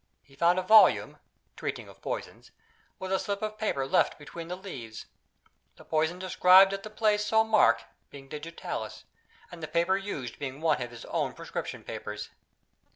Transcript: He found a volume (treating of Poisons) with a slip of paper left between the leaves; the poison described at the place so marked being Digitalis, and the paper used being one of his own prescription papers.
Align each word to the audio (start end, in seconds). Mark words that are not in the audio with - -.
He 0.23 0.35
found 0.35 0.57
a 0.57 0.63
volume 0.63 1.19
(treating 1.55 1.87
of 1.87 2.01
Poisons) 2.01 2.49
with 2.97 3.11
a 3.11 3.19
slip 3.19 3.43
of 3.43 3.59
paper 3.59 3.85
left 3.85 4.17
between 4.17 4.47
the 4.47 4.55
leaves; 4.55 5.05
the 5.75 5.85
poison 5.85 6.17
described 6.17 6.73
at 6.73 6.81
the 6.81 6.89
place 6.89 7.23
so 7.23 7.43
marked 7.43 7.85
being 8.09 8.27
Digitalis, 8.27 9.03
and 9.51 9.61
the 9.61 9.67
paper 9.67 9.95
used 9.97 10.39
being 10.39 10.59
one 10.59 10.81
of 10.81 10.89
his 10.89 11.05
own 11.05 11.33
prescription 11.33 11.83
papers. 11.83 12.31